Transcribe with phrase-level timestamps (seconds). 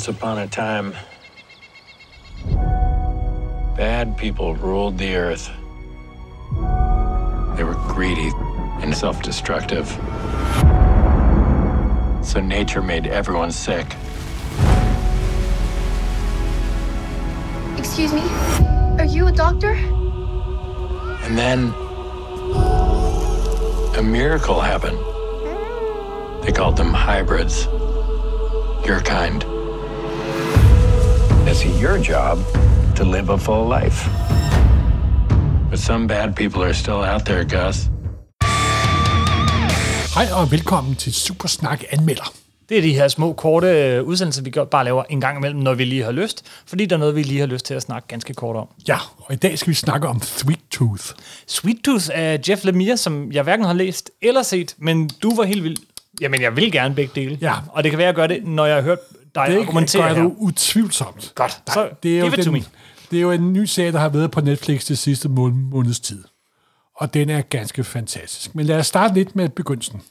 [0.00, 0.94] Once upon a time,
[3.76, 5.50] bad people ruled the earth.
[7.54, 8.30] They were greedy
[8.80, 9.86] and self destructive.
[12.24, 13.94] So nature made everyone sick.
[17.76, 18.22] Excuse me?
[18.98, 19.72] Are you a doctor?
[21.24, 21.74] And then
[23.98, 24.96] a miracle happened.
[26.42, 27.66] They called them hybrids.
[28.86, 29.59] Your kind.
[31.50, 32.38] It's your job
[32.96, 34.08] to live a full life.
[35.70, 37.76] But some bad people are still out there, Gus.
[40.14, 42.32] Hej og velkommen til Supersnak Anmelder.
[42.68, 45.60] Det er de her små, korte øh, udsendelser, vi gør- bare laver en gang imellem,
[45.60, 46.44] når vi lige har lyst.
[46.66, 48.68] Fordi der er noget, vi lige har lyst til at snakke ganske kort om.
[48.88, 51.04] Ja, og i dag skal vi snakke om Sweet Tooth.
[51.46, 55.44] Sweet Tooth af Jeff Lemire, som jeg hverken har læst eller set, men du var
[55.44, 55.76] helt vild.
[56.20, 57.38] Jamen, jeg vil gerne begge dele.
[57.40, 57.52] Ja.
[57.72, 58.98] Og det kan være, at jeg gør det, når jeg har hørt
[59.34, 60.22] dig Det argumentere gør her.
[60.22, 61.32] du utvivlsomt.
[61.34, 61.52] Godt.
[61.52, 62.64] Så det er, jo give den,
[63.10, 66.00] det er jo en ny serie, der har været på Netflix det sidste mål, måneds
[66.00, 66.24] tid.
[66.96, 68.54] Og den er ganske fantastisk.
[68.54, 70.02] Men lad os starte lidt med begyndelsen.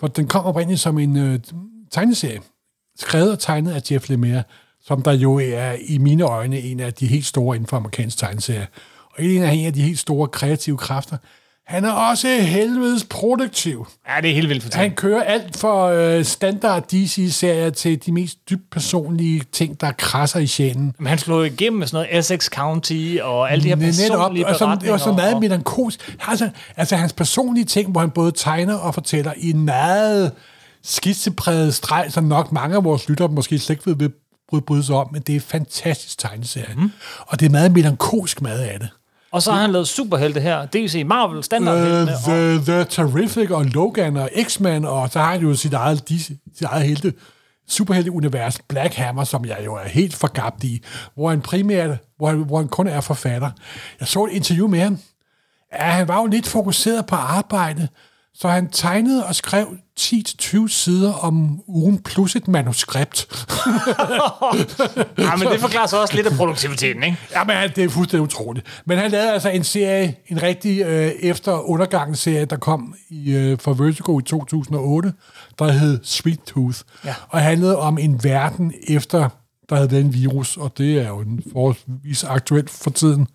[0.00, 1.40] For den kom oprindeligt som en øh,
[1.90, 2.40] tegneserie.
[2.98, 4.42] Skrevet og tegnet af Jeff Lemire,
[4.84, 8.18] som der jo er i mine øjne en af de helt store inden for amerikansk
[8.18, 8.66] tegneserie.
[9.10, 11.16] Og en af, en af de helt store kreative kræfter.
[11.66, 13.86] Han er også helvedes produktiv.
[14.08, 14.80] Ja, det er helt vildt fortalt.
[14.82, 20.40] Han kører alt for øh, standard DC-serier til de mest dybt personlige ting, der krasser
[20.40, 20.94] i sjælen.
[20.98, 24.56] Men han slog igennem med sådan noget Essex County og alle de her personlige og
[24.56, 24.92] så, beretninger.
[24.94, 26.16] og så meget og- melankolsk.
[26.28, 30.32] Altså, altså hans personlige ting, hvor han både tegner og fortæller i en meget
[30.82, 34.10] skitsepræget streg, som nok mange af vores lyttere måske slet ikke vil
[34.48, 36.74] bryde, bryde sig om, men det er fantastisk tegneserie.
[36.76, 36.90] Mm.
[37.26, 38.88] Og det er meget melankolsk meget af det.
[39.34, 40.66] Og så har han lavet superhelte her.
[40.66, 42.12] DC Marvel, standardheltene.
[42.12, 46.08] Uh, the, the Terrific og Logan og X-Men, og så har han jo sit eget,
[46.08, 47.12] de, sit eget helte,
[47.68, 50.82] superhelte-univers, Black Hammer, som jeg jo er helt forgabt i,
[51.14, 53.50] hvor han primært, hvor han, hvor han kun er forfatter.
[54.00, 54.98] Jeg så et interview med ham.
[55.72, 57.88] Ja, han var jo lidt fokuseret på arbejde,
[58.34, 59.66] så han tegnede og skrev
[60.00, 63.46] 10-20 sider om ugen plus et manuskript.
[65.18, 67.16] Ja, men det forklarer så også lidt af produktiviteten, ikke?
[67.36, 68.66] Jamen, han- det er fuldstændig utroligt.
[68.86, 73.58] Men han lavede altså en serie, en rigtig øh, efter undergangsserie, der kom i, øh,
[73.60, 75.12] fra Vertigo i 2008,
[75.58, 76.78] der hed Sweet Tooth.
[77.04, 77.14] Ja.
[77.28, 79.28] Og handlede om en verden efter,
[79.68, 83.26] der havde den virus, og det er jo en forholdsvis aktuelt for tiden.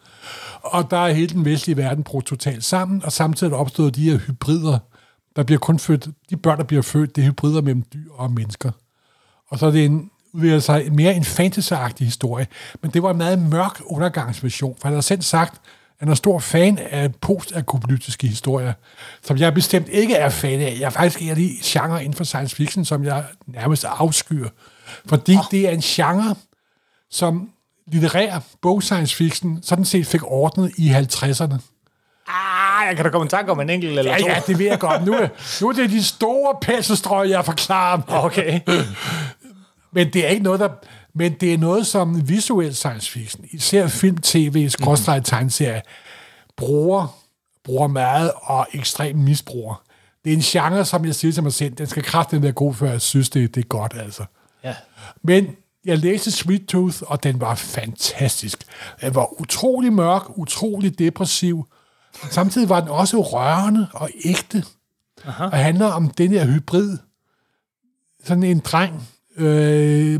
[0.61, 3.95] Og der er hele den vestlige verden brugt totalt sammen, og samtidig er der opstået
[3.95, 4.79] de her hybrider,
[5.35, 8.31] der bliver kun født, de børn, der bliver født, det er hybrider mellem dyr og
[8.31, 8.71] mennesker.
[9.49, 12.47] Og så er det en, udvikler sig mere en fantasyagtig historie.
[12.81, 15.59] Men det var en meget mørk undergangsvision, for han har selv sagt, at
[15.99, 18.73] han er stor fan af postapokalyptiske historier,
[19.23, 20.77] som jeg bestemt ikke er fan af.
[20.79, 24.49] Jeg er faktisk en af de genre inden for science fiction, som jeg nærmest afskyr.
[25.05, 25.43] Fordi oh.
[25.51, 26.35] det er en genre,
[27.11, 27.49] som
[27.87, 31.57] litterær bog science fiction sådan set fik ordnet i 50'erne.
[32.27, 34.27] Ah, jeg kan da komme i tanke om en enkelt eller Ja, to.
[34.27, 35.05] ja, det ved jeg godt.
[35.05, 35.27] Nu er,
[35.61, 38.01] nu er det de store penselstrøg, jeg forklarer.
[38.07, 38.59] Okay.
[39.91, 40.69] Men det er ikke noget, der...
[41.13, 45.81] Men det er noget, som visuel science fiction, især film, tv, skråstrej, tegneserie,
[46.57, 47.17] bruger,
[47.63, 49.83] bruger meget og ekstremt misbruger.
[50.25, 52.73] Det er en genre, som jeg siger til mig selv, den skal kraftigt være god,
[52.73, 54.25] før jeg synes, det, det er godt, altså.
[54.63, 54.75] Ja.
[55.23, 55.55] Men
[55.85, 58.63] jeg læste Sweet Tooth, og den var fantastisk.
[59.01, 61.67] Den var utrolig mørk, utrolig depressiv.
[62.29, 64.63] Samtidig var den også rørende og ægte.
[65.25, 65.43] Aha.
[65.43, 66.97] Og handler om den her hybrid.
[68.23, 70.19] Sådan en dreng, øh,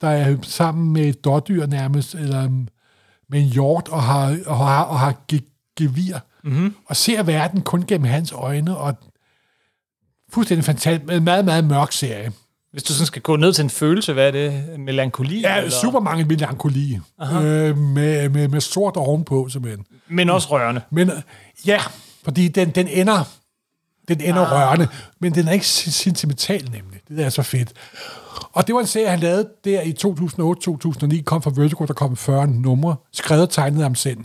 [0.00, 2.48] der er sammen med et dårdyr nærmest, eller
[3.28, 6.18] med en hjort, og har, og har, og har ge- gevir.
[6.44, 6.74] Mm-hmm.
[6.86, 8.94] Og ser verden kun gennem hans øjne, og
[10.32, 12.32] fuldstændig fantastisk, en meget, meget mørk serie.
[12.72, 14.80] Hvis du sådan skal gå ned til en følelse, hvad er det?
[14.80, 15.40] Melankoli?
[15.40, 15.70] Ja, eller?
[15.70, 16.98] super mange melankoli.
[17.22, 19.86] Øh, med, med, med sort ovenpå, simpelthen.
[20.08, 20.80] Men også rørende.
[20.90, 21.10] Men
[21.66, 21.80] ja,
[22.24, 23.24] fordi den, den ender,
[24.08, 24.52] den ender ah.
[24.52, 24.88] rørende,
[25.20, 27.00] men den er ikke sen- sentimental nemlig.
[27.08, 27.72] Det er så fedt.
[28.58, 29.94] Og det var en serie, han lavede der i
[31.18, 34.18] 2008-2009, kom fra Vertigo, der kom 40 numre, skrevet og tegnet af ham selv.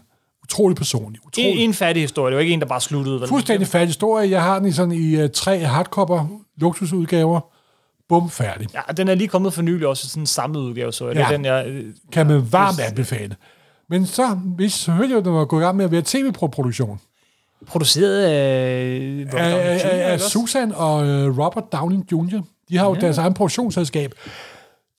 [0.43, 1.19] Utrolig personlig.
[1.21, 1.63] En, Utrolig.
[1.63, 2.31] en fattig historie.
[2.31, 3.19] Det var ikke en, der bare sluttede.
[3.19, 3.29] Vel?
[3.29, 4.29] Fuldstændig færdig historie.
[4.29, 6.25] Jeg har den i sådan i uh, tre hardcover
[6.57, 7.39] luksusudgaver.
[8.09, 8.67] Bum, færdig.
[8.73, 11.13] Ja, den er lige kommet for nylig også i sådan en samlet udgave, så ja.
[11.13, 11.65] det er den, jeg...
[11.67, 13.35] øh, Kan man varmt anbefale.
[13.89, 16.99] Men så, hvis at den var gået i gang med at være tv-produktion.
[17.67, 19.25] Produceret af...
[19.25, 20.19] Robert af, af, af?
[20.19, 22.41] Susan og uh, Robert Downey Jr.
[22.69, 22.99] De har jo ja.
[22.99, 24.13] deres egen produktionsselskab.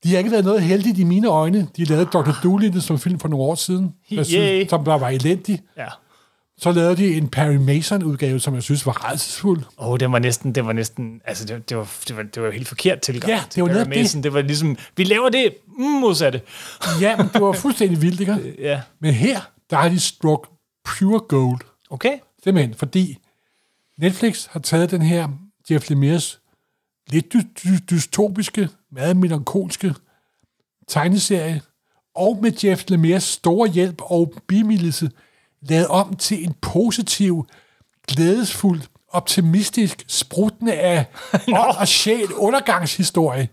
[0.04, 1.68] De har ikke været noget heldigt i mine øjne.
[1.76, 2.32] De lavede Dr.
[2.42, 5.60] Dolittle som film for nogle år siden, jeg synes, som der var elendig.
[5.76, 5.86] Ja.
[6.58, 9.62] Så lavede de en Perry Mason-udgave, som jeg synes var rædselsfuld.
[9.78, 12.42] Åh, oh, det var næsten, det var næsten, altså det, det, var, det, var, det
[12.42, 13.32] var helt forkert tilgang.
[13.32, 13.96] Ja, til det var netop det.
[13.96, 14.22] Mason.
[14.22, 16.40] Det var ligesom, vi laver det mm, modsatte.
[17.00, 18.54] Ja, men det var fuldstændig vildt, ikke?
[18.68, 19.40] Ja, Men her,
[19.70, 20.48] der har de struck
[20.84, 21.60] pure gold.
[21.90, 22.18] okay.
[22.44, 23.18] Simpelthen, fordi
[23.98, 25.28] Netflix har taget den her
[25.70, 26.40] Jeff Lemires
[27.10, 29.94] lidt dy- dy- dystopiske, meget melankolske
[30.88, 31.62] tegneserie,
[32.14, 35.10] og med Jeff Lemires store hjælp og bimildelse,
[35.62, 37.46] lavet om til en positiv,
[38.08, 41.06] glædesfuld, optimistisk, spruttende af
[41.48, 43.48] ånd og sjæl undergangshistorie.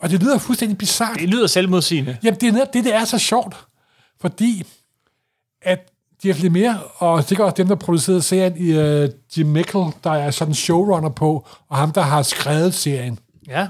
[0.00, 1.18] Og det lyder fuldstændig bizarrt.
[1.20, 2.18] Det lyder selvmodsigende.
[2.22, 3.56] Jamen, det er netop det, det er så sjovt.
[4.20, 4.62] Fordi
[5.62, 5.92] at
[6.24, 10.30] Jeff Lemire, og sikkert også dem, der producerede serien, i uh, Jim Mickle, der er
[10.30, 13.18] sådan showrunner på, og ham, der har skrevet serien,
[13.48, 13.68] Ja.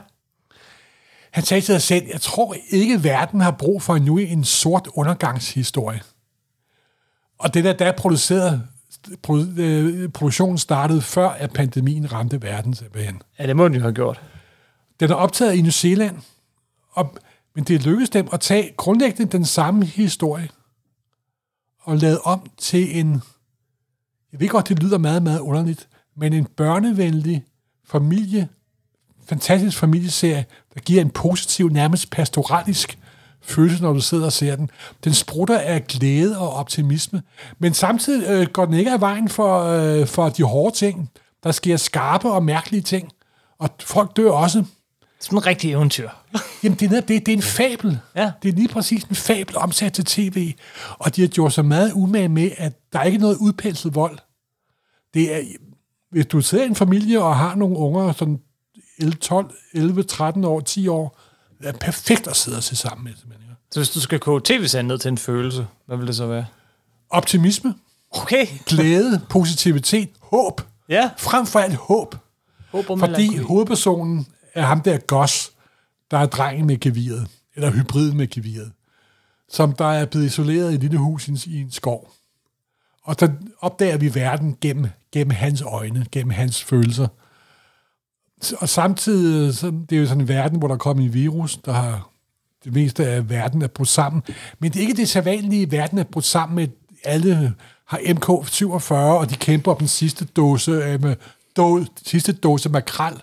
[1.30, 4.88] han sagde til sig selv, jeg tror ikke, verden har brug for endnu en sort
[4.94, 6.00] undergangshistorie.
[7.38, 8.62] Og det der, der er produceret,
[9.26, 13.22] produ- øh, produktionen startede før, at pandemien ramte verden simpelthen.
[13.38, 14.20] Ja, det må den jo have gjort.
[15.00, 16.16] Den er optaget i New Zealand,
[16.92, 17.14] og,
[17.54, 20.48] men det lykkedes dem at tage grundlæggende den samme historie
[21.84, 23.22] og lavet om til en,
[24.32, 27.44] jeg ved godt, det lyder meget, meget underligt, men en børnevenlig
[27.84, 28.48] familie,
[29.26, 30.44] fantastisk familieserie,
[30.74, 32.98] der giver en positiv, nærmest pastoralisk
[33.42, 34.70] følelse, når du sidder og ser den.
[35.04, 37.22] Den sprutter af glæde og optimisme,
[37.58, 41.10] men samtidig øh, går den ikke af vejen for, øh, for de hårde ting.
[41.42, 43.12] Der sker skarpe og mærkelige ting,
[43.58, 44.64] og folk dør også.
[45.24, 46.08] Som en rigtig eventyr.
[46.62, 47.98] Jamen, det er, netop det, det er en fabel.
[48.16, 48.32] Ja.
[48.42, 50.54] Det er lige præcis en fabel omsat til tv.
[50.98, 54.18] Og de har gjort så meget umage med, at der er ikke noget udpenslet vold.
[55.14, 55.40] Det er,
[56.10, 58.40] hvis du sidder i en familie og har nogle unger, sådan
[58.98, 61.20] 11, 12, 11, 13 år, 10 år,
[61.60, 63.12] det er perfekt at sidde og se sammen med.
[63.12, 63.60] simpelthen, ikke?
[63.70, 66.46] Så hvis du skal koge tv-serien ned til en følelse, hvad vil det så være?
[67.10, 67.74] Optimisme,
[68.10, 68.46] Okay.
[68.66, 70.60] glæde, positivitet, håb.
[70.88, 71.10] Ja.
[71.16, 72.16] Frem for alt håb.
[72.72, 75.52] Håb og Fordi hovedpersonen er ham der Goss,
[76.10, 78.72] der er drengen med geviret, eller hybriden med geviret,
[79.48, 82.12] som der er blevet isoleret i et lille hus i en, i en skov.
[83.02, 87.08] Og så opdager vi verden gennem, gennem hans øjne, gennem hans følelser.
[88.58, 91.72] Og samtidig, så, det er jo sådan en verden, hvor der kommer en virus, der
[91.72, 92.10] har
[92.64, 94.22] det meste af verden er brudt sammen.
[94.58, 96.68] Men det er ikke det sædvanlige, verden er brudt sammen med,
[97.04, 97.54] alle
[97.86, 101.16] har MK47, og de kæmper om den sidste dose, øh, med,
[101.56, 103.22] då, sidste dose makrel.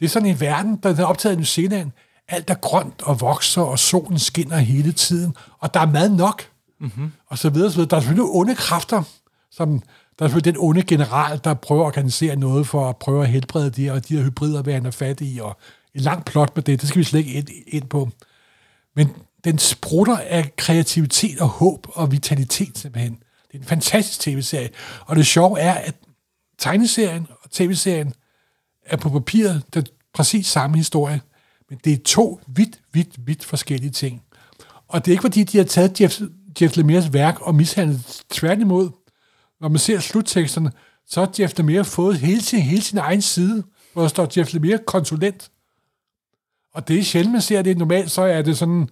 [0.00, 1.90] Det er sådan en verden, der er optaget i New Zealand.
[2.28, 6.42] Alt er grønt og vokser, og solen skinner hele tiden, og der er mad nok,
[6.80, 7.12] mm-hmm.
[7.26, 7.90] og så videre, så videre.
[7.90, 9.02] Der er selvfølgelig onde kræfter,
[9.50, 9.82] som
[10.18, 13.28] der er selvfølgelig den onde general, der prøver at organisere noget for at prøve at
[13.28, 15.56] helbrede de her, og de her hybrider, hvad han er fat i, og
[15.94, 18.10] en lang plot med det, det skal vi slet ikke ind, ind på.
[18.96, 19.08] Men
[19.44, 23.18] den sprutter af kreativitet og håb og vitalitet simpelthen.
[23.52, 24.68] Det er en fantastisk tv-serie.
[25.06, 25.94] Og det sjove er, at
[26.58, 28.14] tegneserien og tv-serien
[28.90, 31.20] er på papiret den præcis samme historie,
[31.70, 34.22] men det er to vidt, vidt, vidt forskellige ting.
[34.88, 36.20] Og det er ikke fordi, de har taget Jeff,
[36.60, 38.90] Jeff Lemires værk og mishandlet tværtimod.
[39.60, 40.72] Når man ser slutteksterne,
[41.06, 44.52] så har Jeff Lemire fået hele sin, hele sin egen side, hvor der står Jeff
[44.52, 45.50] Lemire konsulent.
[46.74, 47.78] Og det er sjældent, man ser det.
[47.78, 48.88] Normalt så er det sådan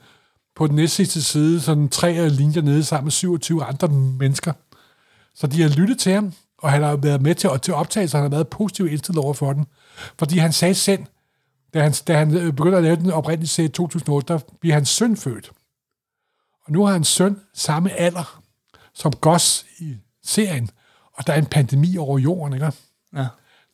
[0.56, 4.53] på den næste sidste side, sådan tre linjer nede sammen med 27 andre mennesker.
[5.35, 8.11] Så de har lyttet til ham, og han har været med til, til optage, og
[8.11, 9.67] han har været positivt indstillet over for den.
[10.19, 11.05] Fordi han sagde selv,
[11.75, 14.75] da han, da han øh, begyndte at lave den oprindelige serie i 2008, der bliver
[14.75, 15.52] hans søn født.
[16.64, 18.43] Og nu har hans søn samme alder
[18.95, 20.71] som Goss i serien,
[21.12, 22.73] og der er en pandemi over jorden, ikke?
[23.17, 23.26] Ja.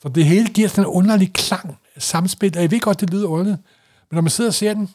[0.03, 3.29] Så det hele giver sådan en underlig klang, samspil, og jeg ved godt, det lyder
[3.29, 3.63] underligt,
[4.11, 4.91] men når man sidder og ser den,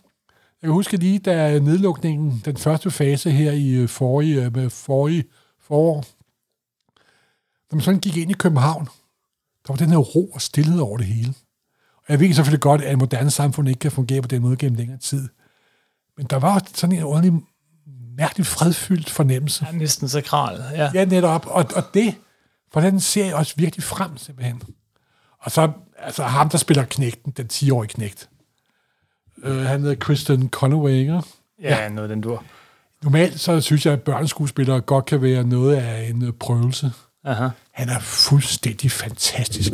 [0.62, 4.70] jeg kan huske lige, da nedlukningen, den første fase her i øh, forrige, øh, med
[4.70, 5.24] forrige
[5.60, 6.06] forår,
[7.72, 8.88] når man sådan gik ind i København,
[9.70, 11.34] der var den her ro og stillhed over det hele.
[11.98, 14.58] Og jeg ved selvfølgelig godt, at et moderne samfund ikke kan fungere på den måde
[14.58, 15.30] gennem længere tid.
[16.18, 17.42] Men der var sådan en underlig,
[18.18, 19.66] mærkelig fredfyldt fornemmelse.
[19.66, 20.64] Ja, næsten sakral.
[20.74, 20.92] Ja.
[20.94, 21.48] Ja, netop.
[21.48, 22.16] Og, og det
[22.74, 24.62] får den serie også virkelig frem, simpelthen.
[25.40, 28.30] Og så altså ham, der spiller knægten, den 10-årige knægt.
[29.38, 31.22] Uh, han hedder Kristen Conaway, ikke?
[31.62, 32.44] ja, ja, noget den dur.
[33.04, 36.92] Normalt så synes jeg, at børneskuespillere godt kan være noget af en øh, prøvelse.
[37.26, 37.48] Aha.
[37.72, 39.72] Han er fuldstændig fantastisk.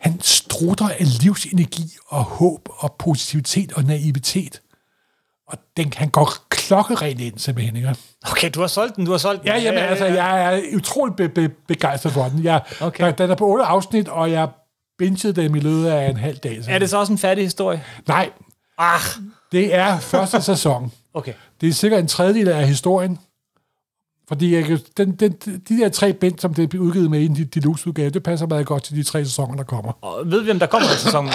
[0.00, 4.60] Han strutter af livsenergi og håb og positivitet og naivitet.
[5.48, 7.76] Og den, han går klokkerent ind, simpelthen.
[7.76, 7.94] Ikke?
[8.30, 9.48] Okay, du har solgt den, du har solgt den.
[9.48, 12.44] Ja, jamen, altså, jeg er utrolig be- be- begejstret for den.
[12.44, 13.04] Jeg, Okay.
[13.04, 14.48] der, den er på otte afsnit, og jeg
[14.98, 16.60] bingede dem i løbet af en halv dag.
[16.68, 17.84] Er det så også en færdig historie?
[18.08, 18.30] Nej,
[18.78, 19.00] Ah,
[19.52, 20.92] det er første sæson.
[21.14, 21.32] okay.
[21.60, 23.18] Det er sikkert en tredjedel af historien,
[24.28, 25.32] Fordi jeg, kan- den, den,
[25.68, 28.66] de der tre bind, som det er udgivet med i en deluxe-udgave, det passer meget
[28.66, 29.92] godt til de tre sæsoner, der kommer.
[30.04, 31.28] Og ved vi, om der kommer en sæson?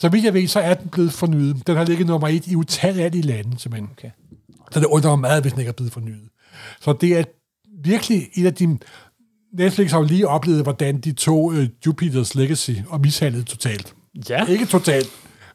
[0.00, 1.66] Så vidt jeg ved, så er den blevet fornyet.
[1.66, 3.90] Den har ligget nummer et i utallige lande, simpelthen.
[3.92, 4.10] Okay.
[4.72, 6.28] Så det undrer mig meget, hvis den ikke er blevet fornyet.
[6.80, 7.24] Så det er
[7.84, 8.78] virkelig et af de...
[9.58, 13.94] Netflix har jo lige oplevet, hvordan de tog uh, Jupiters Legacy og mishandlede totalt.
[14.28, 14.46] Ja.
[14.46, 15.08] Ikke totalt,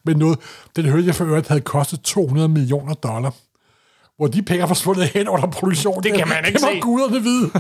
[0.06, 0.40] men noget.
[0.76, 3.34] Den hørte jeg for øvrigt havde kostet 200 millioner dollar.
[4.18, 6.04] Hvor de penge er forsvundet hen under produktionen.
[6.04, 6.80] Det kan man ikke det må se.
[6.80, 7.52] guderne vide.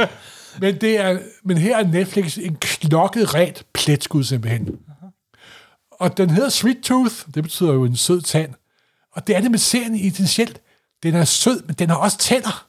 [0.60, 4.68] men, det er, men her er Netflix en klokket rent pletskud simpelthen.
[5.90, 7.14] Og den hedder Sweet Tooth.
[7.34, 8.50] Det betyder jo en sød tand.
[9.12, 10.60] Og det er det med serien essentielt.
[11.02, 12.66] Den er sød, men den har også tænder.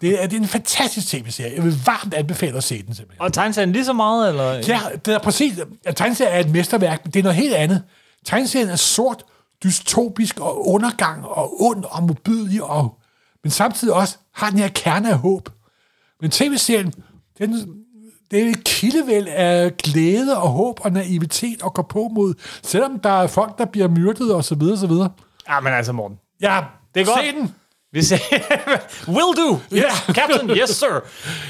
[0.00, 1.52] Det er, det er en fantastisk tv-serie.
[1.56, 3.20] Jeg vil varmt anbefale at se den simpelthen.
[3.20, 4.52] Og tegneserien lige så meget, eller?
[4.52, 5.58] Ja, det er præcis.
[5.86, 7.82] Ja, Tegneserien er et mesterværk, men det er noget helt andet.
[8.24, 9.22] Tegneserien er sort,
[9.64, 12.98] dystopisk og undergang og ond og modbydelig, og,
[13.44, 15.48] men samtidig også har den her kerne af håb.
[16.20, 16.92] Men tv-serien,
[17.38, 17.52] den,
[18.30, 22.98] det er et kildevæld af glæde og håb og naivitet og går på mod, selvom
[22.98, 25.10] der er folk, der bliver myrdet og så videre, så videre.
[25.48, 26.18] Ja, men altså, Morten.
[26.40, 26.60] Ja,
[26.94, 27.20] Det er godt.
[27.20, 27.54] Se den.
[27.92, 28.16] Vi ser...
[29.16, 29.58] Will do!
[29.76, 29.90] Ja.
[30.12, 31.00] Captain, yes sir!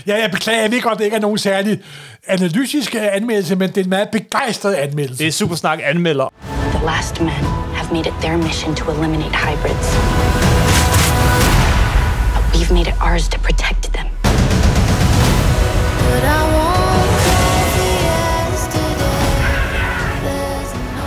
[0.07, 1.81] Ja, jeg beklager, jeg ved godt, det ikke er nogen særlig
[2.27, 5.19] analytisk anmeldelse, men det er en meget begejstret anmeldelse.
[5.19, 6.29] Det er Supersnak anmelder.
[6.75, 9.87] The last men have made it their mission to eliminate hybrids.
[12.35, 14.07] But we've made it ours to protect them.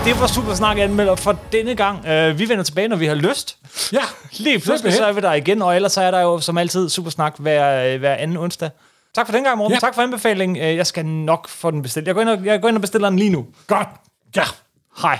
[0.06, 1.98] Det var Supersnak anmelder for denne gang.
[2.00, 3.58] Uh, vi vender tilbage, når vi har lyst.
[3.94, 6.58] Ja, Lige pludselig så er vi der igen, og ellers så er der jo som
[6.58, 8.70] altid Supersnak hver, hver anden onsdag.
[9.16, 9.72] Tak for den gang, Morten.
[9.72, 9.76] Ja.
[9.76, 9.80] Ja.
[9.80, 10.58] Tak for anbefalingen.
[10.58, 12.08] Øh, Jeg skal nok få den bestilt.
[12.08, 13.46] Jeg går ind og, jeg går ind og bestiller den lige nu.
[13.68, 13.88] Godt.
[14.36, 14.44] Ja.
[15.02, 15.20] Hej.